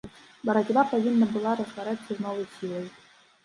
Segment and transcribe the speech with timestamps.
[0.49, 2.85] Барацьба павінна была разгарэцца з новай сілай.